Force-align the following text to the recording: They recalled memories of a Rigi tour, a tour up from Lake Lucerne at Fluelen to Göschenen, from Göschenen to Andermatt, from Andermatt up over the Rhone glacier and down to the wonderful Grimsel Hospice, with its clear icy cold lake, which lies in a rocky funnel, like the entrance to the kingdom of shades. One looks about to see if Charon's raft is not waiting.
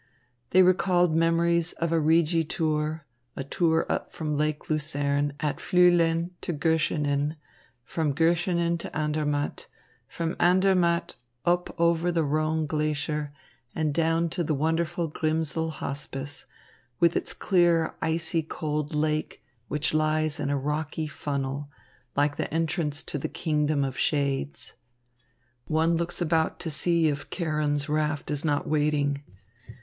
They 0.49 0.63
recalled 0.63 1.15
memories 1.15 1.73
of 1.73 1.91
a 1.91 1.99
Rigi 1.99 2.43
tour, 2.43 3.05
a 3.35 3.43
tour 3.43 3.85
up 3.87 4.11
from 4.11 4.35
Lake 4.35 4.67
Lucerne 4.67 5.33
at 5.39 5.57
Fluelen 5.59 6.31
to 6.41 6.51
Göschenen, 6.53 7.35
from 7.85 8.15
Göschenen 8.15 8.79
to 8.79 8.97
Andermatt, 8.97 9.67
from 10.07 10.35
Andermatt 10.39 11.17
up 11.45 11.79
over 11.79 12.11
the 12.11 12.23
Rhone 12.23 12.65
glacier 12.65 13.31
and 13.75 13.93
down 13.93 14.27
to 14.29 14.43
the 14.43 14.55
wonderful 14.55 15.07
Grimsel 15.07 15.69
Hospice, 15.69 16.47
with 16.99 17.15
its 17.15 17.31
clear 17.31 17.93
icy 18.01 18.41
cold 18.41 18.95
lake, 18.95 19.43
which 19.67 19.93
lies 19.93 20.39
in 20.39 20.49
a 20.49 20.57
rocky 20.57 21.05
funnel, 21.05 21.69
like 22.15 22.37
the 22.37 22.51
entrance 22.51 23.03
to 23.03 23.19
the 23.19 23.29
kingdom 23.29 23.83
of 23.83 23.99
shades. 23.99 24.73
One 25.67 25.95
looks 25.95 26.19
about 26.19 26.59
to 26.61 26.71
see 26.71 27.07
if 27.07 27.29
Charon's 27.29 27.87
raft 27.87 28.31
is 28.31 28.43
not 28.43 28.67
waiting. 28.67 29.21